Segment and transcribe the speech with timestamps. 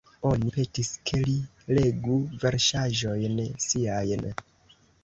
[0.27, 1.35] Oni petis, ke li
[1.81, 2.17] legu
[2.47, 4.31] versaĵojn siajn.